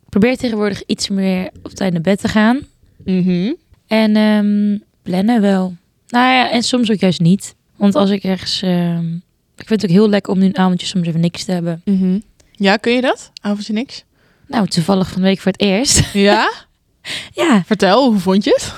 Ik 0.02 0.08
probeer 0.08 0.36
tegenwoordig 0.36 0.82
iets 0.86 1.08
meer 1.08 1.50
op 1.62 1.70
tijd 1.70 1.92
naar 1.92 2.02
bed 2.02 2.20
te 2.20 2.28
gaan. 2.28 2.60
Mhm. 3.04 3.52
En 3.86 4.16
ehm, 4.16 4.78
plannen 5.02 5.40
wel. 5.40 5.76
Nou 6.08 6.32
ja, 6.34 6.50
en 6.50 6.62
soms 6.62 6.90
ook 6.90 7.00
juist 7.00 7.20
niet. 7.20 7.54
Want 7.76 7.94
als 7.94 8.10
ik 8.10 8.22
ergens... 8.24 8.62
ehm, 8.62 9.14
ik 9.56 9.66
vind 9.66 9.82
het 9.82 9.84
ook 9.90 9.96
heel 9.96 10.08
lekker 10.08 10.32
om 10.32 10.38
nu 10.38 10.46
een 10.46 10.58
avondje 10.58 10.86
soms 10.86 11.06
even 11.06 11.20
niks 11.20 11.44
te 11.44 11.52
hebben. 11.52 11.82
Mhm. 11.84 12.18
Ja, 12.52 12.76
kun 12.76 12.92
je 12.92 13.00
dat? 13.00 13.30
Avondje 13.40 13.72
niks? 13.72 14.04
Nou, 14.50 14.67
toevallig 14.67 15.08
van 15.08 15.20
de 15.23 15.29
week 15.29 15.38
voor 15.41 15.52
het 15.52 15.61
eerst. 15.61 16.12
Ja? 16.12 16.52
ja, 17.43 17.62
Vertel, 17.67 18.11
hoe 18.11 18.19
vond 18.20 18.44
je 18.44 18.50
het? 18.50 18.73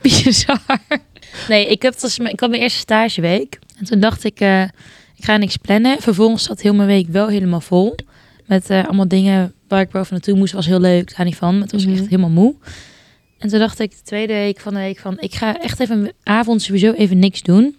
bizar. 0.02 0.60
Nee, 1.48 1.66
ik, 1.66 1.82
heb 1.82 2.00
dus, 2.00 2.18
ik 2.18 2.40
had 2.40 2.50
mijn 2.50 2.62
eerste 2.62 2.78
stageweek. 2.78 3.58
En 3.78 3.84
toen 3.84 4.00
dacht 4.00 4.24
ik, 4.24 4.40
eh, 4.40 4.62
ik 5.16 5.24
ga 5.24 5.36
niks 5.36 5.56
plannen. 5.56 6.00
Vervolgens 6.00 6.42
zat 6.44 6.60
heel 6.60 6.74
mijn 6.74 6.88
week 6.88 7.06
wel 7.08 7.28
helemaal 7.28 7.60
vol. 7.60 7.94
Met 8.46 8.70
eh, 8.70 8.84
allemaal 8.84 9.08
dingen 9.08 9.54
waar 9.68 9.80
ik 9.80 9.90
van 9.90 10.06
naartoe 10.10 10.36
moest. 10.36 10.52
Was 10.52 10.66
heel 10.66 10.80
leuk, 10.80 11.16
daar 11.16 11.26
niet 11.26 11.36
van. 11.36 11.58
Maar 11.58 11.68
toen 11.68 11.78
was 11.78 11.82
ik 11.82 11.88
Mhm. 11.88 11.98
echt 12.00 12.10
helemaal 12.10 12.30
moe. 12.30 12.54
En 13.38 13.48
toen 13.48 13.58
dacht 13.58 13.78
ik 13.80 13.90
de 13.90 14.02
tweede 14.04 14.32
week 14.32 14.60
van 14.60 14.74
de 14.74 14.80
week 14.80 14.98
van... 14.98 15.20
Ik 15.20 15.34
ga 15.34 15.60
echt 15.60 15.80
even 15.80 15.98
een 16.04 16.12
avond 16.22 16.62
sowieso 16.62 16.92
even 16.92 17.18
niks 17.18 17.42
doen. 17.42 17.76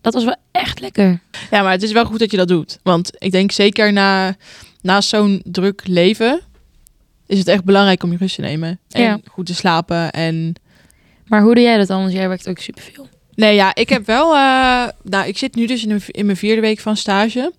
Dat 0.00 0.14
was 0.14 0.24
wel 0.24 0.36
echt 0.52 0.80
lekker. 0.80 1.20
Ja, 1.50 1.62
maar 1.62 1.72
het 1.72 1.82
is 1.82 1.92
wel 1.92 2.04
goed 2.04 2.18
dat 2.18 2.30
je 2.30 2.36
dat 2.36 2.48
doet. 2.48 2.78
Want 2.82 3.10
ik 3.18 3.30
denk 3.30 3.52
zeker 3.52 3.92
na, 3.92 4.36
na 4.82 5.00
zo'n 5.00 5.42
druk 5.44 5.82
leven... 5.86 6.40
is 7.26 7.38
het 7.38 7.48
echt 7.48 7.64
belangrijk 7.64 8.02
om 8.02 8.10
je 8.12 8.16
rust 8.18 8.34
te 8.34 8.40
nemen. 8.40 8.78
En 8.90 9.02
Ja. 9.02 9.20
goed 9.30 9.46
te 9.46 9.54
slapen 9.54 10.10
en... 10.12 10.54
Maar 11.26 11.42
hoe 11.42 11.54
doe 11.54 11.64
jij 11.64 11.76
dat 11.78 11.86
dan? 11.86 12.00
Want 12.00 12.12
jij 12.12 12.28
werkt 12.28 12.48
ook 12.48 12.58
superveel. 12.58 13.08
Nee, 13.34 13.54
ja, 13.54 13.74
ik 13.74 13.88
heb 13.88 14.06
wel. 14.06 14.34
eh, 14.34 14.88
nou, 15.02 15.26
ik 15.26 15.38
zit 15.38 15.54
nu 15.54 15.66
dus 15.66 15.84
in, 15.84 15.90
een, 15.90 16.02
in 16.06 16.24
mijn 16.26 16.36
vierde 16.38 16.60
week 16.60 16.78
van 16.80 16.96
stage. 16.96 17.52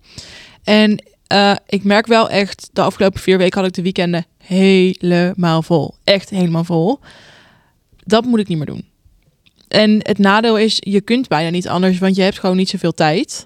En 0.64 1.04
eh, 1.26 1.54
ik 1.66 1.84
merk 1.84 2.06
wel 2.06 2.30
echt, 2.30 2.68
de 2.72 2.80
afgelopen 2.82 3.20
vier 3.20 3.38
weken 3.38 3.58
had 3.58 3.68
ik 3.68 3.74
de 3.74 3.82
weekenden 3.82 4.26
helemaal 4.38 5.62
vol. 5.62 5.94
Echt 6.04 6.30
helemaal 6.30 6.64
vol. 6.64 6.98
Dat 8.04 8.24
moet 8.24 8.38
ik 8.40 8.48
niet 8.48 8.56
meer 8.56 8.66
doen. 8.66 8.84
En 9.68 9.90
het 10.02 10.18
nadeel 10.18 10.58
is, 10.58 10.76
je 10.80 11.00
kunt 11.00 11.28
bijna 11.28 11.50
niet 11.50 11.68
anders, 11.68 11.98
want 11.98 12.16
je 12.16 12.22
hebt 12.22 12.38
gewoon 12.38 12.56
niet 12.56 12.68
zoveel 12.68 12.92
tijd. 12.92 13.44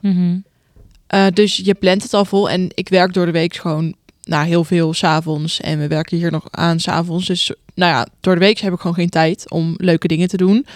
Eh, 1.09 1.27
dus 1.33 1.57
je 1.57 1.75
plant 1.75 2.03
het 2.03 2.15
al 2.15 2.25
vol. 2.25 2.51
En 2.51 2.69
ik 2.75 2.89
werk 2.89 3.13
door 3.13 3.27
de 3.27 3.33
week 3.33 3.55
gewoon 3.57 3.95
nou, 4.23 4.47
heel 4.47 4.65
veel 4.65 4.95
s'avonds. 4.95 5.61
En 5.61 5.79
we 5.79 5.87
werken 5.89 6.17
hier 6.17 6.31
nog 6.31 6.47
aan 6.51 6.81
s'avonds. 6.81 7.27
Dus 7.27 7.53
nou 7.75 7.93
ja, 7.93 8.07
door 8.21 8.35
de 8.35 8.41
week 8.41 8.59
heb 8.59 8.73
ik 8.73 8.81
gewoon 8.81 8.97
geen 8.97 9.09
tijd 9.09 9.51
om 9.51 9.75
leuke 9.77 10.09
dingen 10.09 10.29
te 10.29 10.37
doen. 10.37 10.67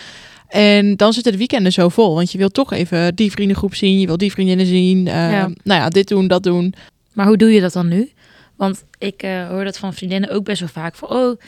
En 0.48 0.96
dan 0.96 1.12
zitten 1.12 1.32
de 1.32 1.38
weekenden 1.38 1.72
zo 1.72 1.88
vol. 1.88 2.14
Want 2.14 2.32
je 2.32 2.38
wil 2.38 2.48
toch 2.48 2.72
even 2.72 3.14
die 3.14 3.30
vriendengroep 3.30 3.74
zien. 3.74 3.98
Je 4.00 4.06
wil 4.06 4.16
die 4.16 4.32
vriendinnen 4.32 4.66
zien. 4.66 5.06
eh, 5.06 5.30
Ja. 5.30 5.50
Nou 5.62 5.80
ja, 5.80 5.88
dit 5.88 6.08
doen, 6.08 6.26
dat 6.28 6.42
doen. 6.42 6.74
Maar 7.12 7.26
hoe 7.26 7.36
doe 7.36 7.52
je 7.52 7.60
dat 7.60 7.72
dan 7.72 7.88
nu? 7.88 8.10
Want 8.56 8.84
ik 8.98 9.22
eh, 9.22 9.48
hoor 9.48 9.64
dat 9.64 9.78
van 9.78 9.94
vriendinnen 9.94 10.30
ook 10.30 10.44
best 10.44 10.60
wel 10.60 10.68
vaak. 10.68 10.94
Van, 10.94 11.08
oh, 11.10 11.38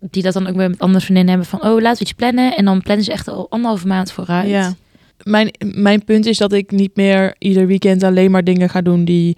die 0.00 0.22
dat 0.22 0.32
dan 0.32 0.46
ook 0.46 0.56
weer 0.56 0.70
met 0.70 0.78
andere 0.78 1.04
vriendinnen 1.04 1.34
hebben. 1.34 1.50
Van, 1.50 1.70
oh, 1.70 1.80
laten 1.80 1.98
we 1.98 2.04
iets 2.04 2.12
plannen. 2.12 2.56
En 2.56 2.64
dan 2.64 2.82
plannen 2.82 3.04
ze 3.04 3.12
echt 3.12 3.28
al 3.28 3.46
anderhalve 3.50 3.86
maand 3.86 4.12
vooruit. 4.12 4.48
Ja. 4.48 4.74
Mijn, 5.22 5.50
mijn 5.74 6.04
punt 6.04 6.26
is 6.26 6.38
dat 6.38 6.52
ik 6.52 6.70
niet 6.70 6.96
meer 6.96 7.34
ieder 7.38 7.66
weekend 7.66 8.02
alleen 8.02 8.30
maar 8.30 8.44
dingen 8.44 8.68
ga 8.70 8.80
doen 8.82 9.04
die, 9.04 9.36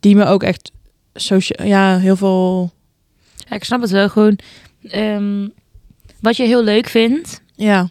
die 0.00 0.16
me 0.16 0.24
ook 0.24 0.42
echt 0.42 0.70
socia- 1.14 1.64
ja, 1.64 1.98
heel 1.98 2.16
veel. 2.16 2.70
Ja, 3.48 3.56
ik 3.56 3.64
snap 3.64 3.80
het 3.80 3.90
wel. 3.90 4.08
Gewoon 4.08 4.38
ehm, 4.88 5.48
wat 6.20 6.36
je 6.36 6.42
heel 6.42 6.64
leuk 6.64 6.88
vindt. 6.88 7.40
Ja, 7.54 7.88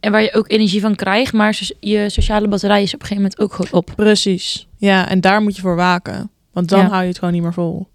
En 0.00 0.12
waar 0.12 0.22
je 0.22 0.34
ook 0.34 0.50
energie 0.50 0.80
van 0.80 0.94
krijgt. 0.94 1.32
Maar 1.32 1.60
je 1.80 2.08
sociale 2.10 2.48
batterij 2.48 2.82
is 2.82 2.94
op 2.94 3.00
een 3.00 3.06
gegeven 3.06 3.22
moment 3.22 3.40
ook 3.40 3.52
gewoon 3.52 3.72
op. 3.82 3.92
precies. 3.96 4.66
Ja, 4.76 5.08
en 5.08 5.20
daar 5.20 5.42
moet 5.42 5.56
je 5.56 5.62
voor 5.62 5.76
waken. 5.76 6.30
Want 6.52 6.68
dan 6.68 6.78
Ja. 6.80 6.88
hou 6.88 7.02
je 7.02 7.08
het 7.08 7.18
gewoon 7.18 7.34
niet 7.34 7.42
meer 7.42 7.52
vol. 7.52 7.86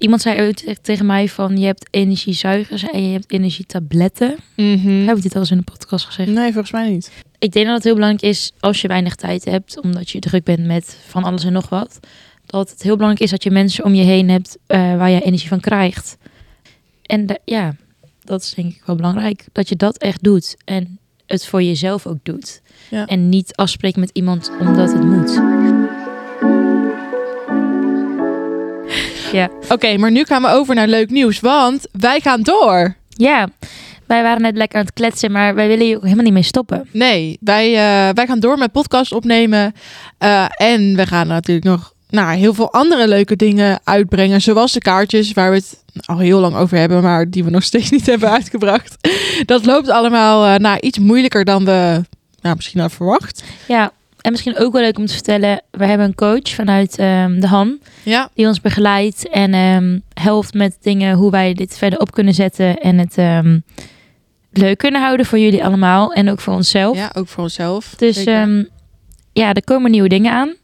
Iemand 0.00 0.22
zei 0.22 0.40
ooit 0.40 0.78
tegen 0.82 1.06
mij 1.06 1.28
van... 1.28 1.56
Je 1.56 1.66
hebt 1.66 1.88
energiezuigers 1.90 2.82
en 2.90 3.06
je 3.06 3.12
hebt 3.12 3.32
energietabletten. 3.32 4.36
Mhm. 4.56 5.06
Heb 5.06 5.16
ik 5.16 5.22
dit 5.22 5.34
al 5.34 5.40
eens 5.40 5.50
in 5.50 5.56
de 5.56 5.62
podcast 5.62 6.04
gezegd? 6.04 6.30
Nee, 6.30 6.52
volgens 6.52 6.72
mij 6.72 6.90
niet. 6.90 7.10
Ik 7.38 7.52
denk 7.52 7.66
dat 7.66 7.74
het 7.74 7.84
heel 7.84 7.94
belangrijk 7.94 8.24
is 8.24 8.52
als 8.60 8.80
je 8.80 8.88
weinig 8.88 9.14
tijd 9.14 9.44
hebt, 9.44 9.80
omdat 9.80 10.10
je 10.10 10.18
druk 10.18 10.44
bent 10.44 10.66
met 10.66 10.98
van 11.08 11.24
alles 11.24 11.44
en 11.44 11.52
nog 11.52 11.68
wat. 11.68 11.98
Dat 12.46 12.70
het 12.70 12.82
heel 12.82 12.94
belangrijk 12.96 13.24
is 13.24 13.30
dat 13.30 13.42
je 13.42 13.50
mensen 13.50 13.84
om 13.84 13.94
je 13.94 14.04
heen 14.04 14.28
hebt 14.28 14.58
eh, 14.66 14.78
waar 14.96 15.10
je 15.10 15.20
energie 15.20 15.48
van 15.48 15.60
krijgt. 15.60 16.16
En 17.02 17.40
ja, 17.44 17.76
dat 18.24 18.42
is 18.42 18.54
denk 18.54 18.74
ik 18.74 18.82
wel 18.86 18.96
belangrijk. 18.96 19.44
Dat 19.52 19.68
je 19.68 19.76
dat 19.76 19.98
echt 19.98 20.22
doet 20.22 20.56
en 20.64 20.98
het 21.26 21.46
voor 21.46 21.62
jezelf 21.62 22.06
ook 22.06 22.18
doet. 22.22 22.60
Ja. 22.90 23.06
En 23.06 23.28
niet 23.28 23.56
afspreekt 23.56 23.96
met 23.96 24.10
iemand 24.12 24.50
omdat 24.60 24.92
het 24.92 25.04
moet. 25.04 25.40
Ja, 29.32 29.50
Oké, 29.68 29.96
maar 29.96 30.10
nu 30.10 30.24
gaan 30.24 30.42
we 30.42 30.48
over 30.48 30.74
naar 30.74 30.88
leuk 30.88 31.10
nieuws, 31.10 31.40
want 31.40 31.86
wij 31.92 32.20
gaan 32.20 32.42
door. 32.42 32.94
ja. 33.08 33.48
Wij 34.06 34.22
waren 34.22 34.42
net 34.42 34.56
lekker 34.56 34.78
aan 34.78 34.84
het 34.84 34.94
kletsen, 34.94 35.32
maar 35.32 35.54
wij 35.54 35.68
willen 35.68 35.86
hier 35.86 35.96
ook 35.96 36.02
helemaal 36.02 36.24
niet 36.24 36.32
mee 36.32 36.42
stoppen. 36.42 36.88
Nee, 36.92 37.38
wij, 37.40 37.66
eh, 37.68 38.14
wij 38.14 38.26
gaan 38.26 38.40
door 38.40 38.58
met 38.58 38.72
podcast 38.72 39.12
opnemen. 39.12 39.74
Eh, 40.18 40.44
en 40.56 40.96
we 40.96 41.06
gaan 41.06 41.26
natuurlijk 41.26 41.66
nog 41.66 41.92
nou, 42.08 42.36
heel 42.36 42.54
veel 42.54 42.72
andere 42.72 43.08
leuke 43.08 43.36
dingen 43.36 43.80
uitbrengen. 43.84 44.40
Zoals 44.40 44.72
de 44.72 44.78
kaartjes, 44.80 45.32
waar 45.32 45.50
we 45.50 45.56
het 45.56 45.82
al 46.04 46.18
heel 46.18 46.40
lang 46.40 46.56
over 46.56 46.78
hebben, 46.78 47.02
maar 47.02 47.30
die 47.30 47.44
we 47.44 47.50
nog 47.50 47.62
steeds 47.62 47.90
niet 47.90 48.06
hebben 48.12 48.30
uitgebracht. 48.30 48.96
Dat 49.44 49.66
loopt 49.66 49.88
allemaal 49.88 50.46
uh, 50.46 50.54
nou, 50.54 50.78
iets 50.80 50.98
moeilijker 50.98 51.44
dan 51.44 51.64
we 51.64 52.02
nou, 52.40 52.56
misschien 52.56 52.80
hadden 52.80 52.96
verwacht. 52.96 53.42
Ja, 53.68 53.92
en 54.20 54.30
misschien 54.30 54.58
ook 54.58 54.72
wel 54.72 54.82
leuk 54.82 54.98
om 54.98 55.06
te 55.06 55.12
vertellen, 55.12 55.62
we 55.70 55.86
hebben 55.86 56.06
een 56.06 56.14
coach 56.14 56.48
vanuit 56.48 56.98
um, 56.98 57.40
de 57.40 57.46
HAM. 57.46 57.78
Ja. 58.02 58.30
Die 58.34 58.46
ons 58.46 58.60
begeleidt 58.60 59.28
en 59.28 59.54
um, 59.54 60.02
helpt 60.14 60.54
met 60.54 60.76
dingen 60.80 61.16
hoe 61.16 61.30
wij 61.30 61.54
dit 61.54 61.78
verder 61.78 61.98
op 61.98 62.12
kunnen 62.12 62.34
zetten. 62.34 62.78
En 62.78 62.98
het 62.98 63.18
um, 63.18 63.64
leuk 64.52 64.78
kunnen 64.78 65.00
houden 65.00 65.26
voor 65.26 65.38
jullie 65.38 65.64
allemaal. 65.64 66.12
En 66.12 66.30
ook 66.30 66.40
voor 66.40 66.54
onszelf. 66.54 66.96
Ja, 66.96 67.10
ook 67.14 67.28
voor 67.28 67.42
onszelf. 67.42 67.94
Dus 67.96 68.24
ja, 69.32 69.52
er 69.52 69.64
komen 69.64 69.90
nieuwe 69.90 70.08
dingen 70.08 70.32
aan. 70.32 70.54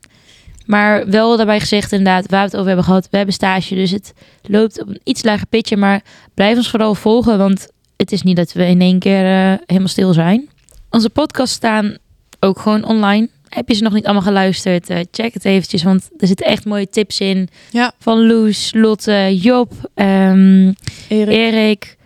Maar 0.66 1.08
wel 1.08 1.36
daarbij 1.36 1.60
gezegd 1.60 1.92
inderdaad, 1.92 2.30
waar 2.30 2.40
we 2.40 2.46
het 2.46 2.54
over 2.54 2.66
hebben 2.66 2.84
gehad. 2.84 3.08
We 3.10 3.16
hebben 3.16 3.34
stage, 3.34 3.74
dus 3.74 3.90
het 3.90 4.12
loopt 4.42 4.82
op 4.82 4.88
een 4.88 5.00
iets 5.04 5.24
lager 5.24 5.46
pitje. 5.46 5.76
Maar 5.76 6.02
blijf 6.34 6.56
ons 6.56 6.70
vooral 6.70 6.94
volgen, 6.94 7.38
want 7.38 7.68
het 7.96 8.12
is 8.12 8.22
niet 8.22 8.36
dat 8.36 8.52
we 8.52 8.66
in 8.66 8.80
één 8.80 8.98
keer 8.98 9.24
uh, 9.24 9.58
helemaal 9.66 9.88
stil 9.88 10.12
zijn. 10.12 10.48
Onze 10.90 11.10
podcasts 11.10 11.56
staan 11.56 11.96
ook 12.40 12.58
gewoon 12.58 12.84
online. 12.84 13.28
Heb 13.48 13.68
je 13.68 13.74
ze 13.74 13.82
nog 13.82 13.92
niet 13.92 14.04
allemaal 14.04 14.22
geluisterd? 14.22 14.90
Uh, 14.90 14.98
check 15.10 15.34
het 15.34 15.44
eventjes, 15.44 15.82
want 15.82 16.08
er 16.18 16.26
zitten 16.26 16.46
echt 16.46 16.64
mooie 16.64 16.88
tips 16.88 17.20
in. 17.20 17.48
Ja. 17.70 17.92
Van 17.98 18.26
Loes, 18.26 18.70
Lotte, 18.74 19.36
Job, 19.40 19.72
um, 19.94 20.74
Erik. 21.08 21.34
Erik. 21.34 21.96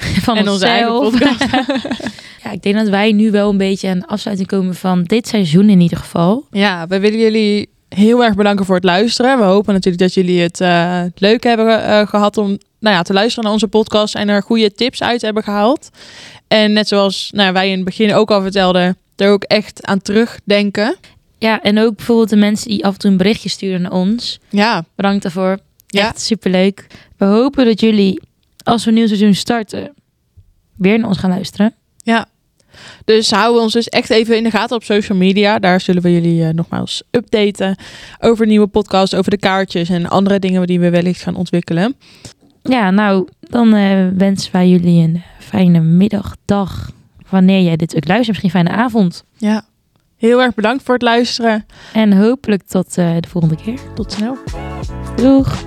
Van 0.24 0.36
en 0.36 0.48
onze 0.48 0.66
eigen 0.66 0.92
podcast. 0.92 1.40
ja, 2.44 2.50
ik 2.52 2.62
denk 2.62 2.74
dat 2.74 2.88
wij 2.88 3.12
nu 3.12 3.30
wel 3.30 3.50
een 3.50 3.56
beetje 3.56 3.88
aan 3.88 3.98
de 3.98 4.06
afsluiting 4.06 4.48
komen 4.48 4.74
van 4.74 5.02
dit 5.02 5.28
seizoen 5.28 5.68
in 5.68 5.80
ieder 5.80 5.98
geval. 5.98 6.46
Ja, 6.50 6.86
we 6.86 7.00
willen 7.00 7.18
jullie 7.18 7.68
heel 7.88 8.24
erg 8.24 8.34
bedanken 8.34 8.64
voor 8.64 8.74
het 8.74 8.84
luisteren. 8.84 9.38
We 9.38 9.44
hopen 9.44 9.74
natuurlijk 9.74 10.02
dat 10.02 10.14
jullie 10.14 10.40
het 10.40 10.60
uh, 10.60 11.02
leuk 11.14 11.42
hebben 11.42 11.66
uh, 11.66 12.06
gehad 12.06 12.36
om 12.36 12.58
nou 12.78 12.96
ja, 12.96 13.02
te 13.02 13.12
luisteren 13.12 13.44
naar 13.44 13.52
onze 13.52 13.68
podcast 13.68 14.14
en 14.14 14.28
er 14.28 14.42
goede 14.42 14.72
tips 14.72 15.02
uit 15.02 15.22
hebben 15.22 15.42
gehaald. 15.42 15.90
En 16.48 16.72
net 16.72 16.88
zoals 16.88 17.30
nou, 17.32 17.52
wij 17.52 17.68
in 17.68 17.74
het 17.74 17.84
begin 17.84 18.14
ook 18.14 18.30
al 18.30 18.42
vertelden, 18.42 18.96
er 19.20 19.30
ook 19.30 19.42
echt 19.42 19.86
aan 19.86 20.02
terugdenken. 20.02 20.96
Ja, 21.38 21.62
en 21.62 21.78
ook 21.78 21.96
bijvoorbeeld 21.96 22.28
de 22.28 22.36
mensen 22.36 22.68
die 22.68 22.84
af 22.84 22.92
en 22.92 22.98
toe 22.98 23.10
een 23.10 23.16
berichtje 23.16 23.48
sturen 23.48 23.82
naar 23.82 23.92
ons. 23.92 24.40
Ja. 24.48 24.84
Bedankt 24.94 25.22
daarvoor. 25.22 25.58
Ja. 25.86 26.08
Echt 26.08 26.20
superleuk. 26.20 26.86
We 27.16 27.24
hopen 27.24 27.64
dat 27.64 27.80
jullie, 27.80 28.20
als 28.62 28.84
we 28.84 28.90
een 28.90 28.96
nieuw 28.96 29.06
seizoen 29.06 29.34
starten, 29.34 29.94
weer 30.76 30.98
naar 30.98 31.08
ons 31.08 31.18
gaan 31.18 31.30
luisteren. 31.30 31.74
Ja. 31.96 32.26
Dus 33.04 33.30
houden 33.30 33.62
ons 33.62 33.72
dus 33.72 33.88
echt 33.88 34.10
even 34.10 34.36
in 34.36 34.42
de 34.42 34.50
gaten 34.50 34.76
op 34.76 34.84
social 34.84 35.18
media. 35.18 35.58
Daar 35.58 35.80
zullen 35.80 36.02
we 36.02 36.12
jullie 36.12 36.42
uh, 36.42 36.48
nogmaals 36.48 37.02
updaten 37.10 37.76
over 38.18 38.46
nieuwe 38.46 38.66
podcasts, 38.66 39.14
over 39.14 39.30
de 39.30 39.38
kaartjes 39.38 39.88
en 39.88 40.08
andere 40.08 40.38
dingen 40.38 40.66
die 40.66 40.80
we 40.80 40.90
wellicht 40.90 41.22
gaan 41.22 41.34
ontwikkelen. 41.34 41.96
Ja, 42.62 42.90
nou, 42.90 43.28
dan 43.40 43.74
uh, 43.74 44.08
wensen 44.16 44.52
wij 44.52 44.68
jullie 44.68 45.02
een 45.02 45.22
fijne 45.38 45.80
middag, 45.80 46.36
dag, 46.44 46.90
wanneer 47.30 47.62
jij 47.62 47.76
dit 47.76 47.96
ook 47.96 48.08
luistert. 48.08 48.42
Misschien 48.42 48.62
een 48.62 48.70
fijne 48.70 48.82
avond. 48.82 49.24
Ja, 49.36 49.64
heel 50.16 50.42
erg 50.42 50.54
bedankt 50.54 50.82
voor 50.82 50.94
het 50.94 51.02
luisteren. 51.02 51.66
En 51.92 52.12
hopelijk 52.12 52.62
tot 52.62 52.98
uh, 52.98 53.14
de 53.20 53.28
volgende 53.28 53.56
keer. 53.56 53.78
Tot 53.94 54.12
snel. 54.12 54.38
Doeg! 55.16 55.64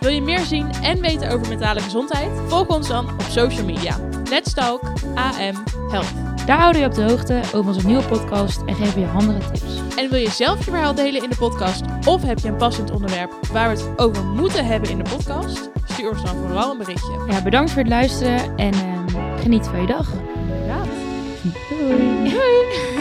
Wil 0.00 0.10
je 0.10 0.22
meer 0.22 0.38
zien 0.38 0.72
en 0.82 1.00
weten 1.00 1.30
over 1.30 1.48
mentale 1.48 1.80
gezondheid? 1.80 2.30
Volg 2.46 2.68
ons 2.68 2.88
dan 2.88 3.12
op 3.12 3.22
social 3.28 3.64
media. 3.64 3.96
Let's 4.30 4.54
Talk 4.54 4.92
AM 5.14 5.62
Health. 5.90 6.12
Daar 6.46 6.58
houden 6.58 6.82
we 6.82 6.88
je 6.88 6.92
op 6.92 6.94
de 6.94 7.12
hoogte 7.12 7.40
over 7.54 7.74
onze 7.74 7.86
nieuwe 7.86 8.02
podcast 8.02 8.62
en 8.66 8.74
geven 8.74 9.00
je 9.00 9.06
andere 9.06 9.38
tips. 9.38 9.96
En 9.96 10.10
wil 10.10 10.18
je 10.18 10.30
zelf 10.30 10.64
je 10.64 10.70
verhaal 10.70 10.94
delen 10.94 11.22
in 11.22 11.30
de 11.30 11.36
podcast? 11.36 11.82
Of 12.06 12.22
heb 12.22 12.38
je 12.38 12.48
een 12.48 12.56
passend 12.56 12.90
onderwerp 12.90 13.32
waar 13.52 13.76
we 13.76 13.82
het 13.82 13.98
over 13.98 14.24
moeten 14.24 14.66
hebben 14.66 14.90
in 14.90 14.98
de 14.98 15.10
podcast? 15.16 15.70
Stuur 15.84 16.10
ons 16.10 16.24
dan 16.24 16.36
vooral 16.36 16.70
een 16.70 16.78
berichtje. 16.78 17.24
Ja, 17.28 17.42
bedankt 17.42 17.70
voor 17.70 17.80
het 17.82 17.90
luisteren 17.90 18.56
en 18.56 18.74
uh, 18.74 19.01
geniet 19.42 19.66
van 19.66 19.80
je 19.80 19.86
dag. 19.86 20.08
Ja. 20.66 20.82
Doei. 21.68 22.30
Doei. 22.30 22.91